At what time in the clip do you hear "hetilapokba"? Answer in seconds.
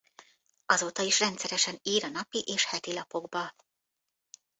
2.65-3.55